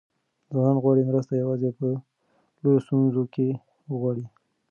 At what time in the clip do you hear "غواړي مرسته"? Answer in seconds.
0.83-1.33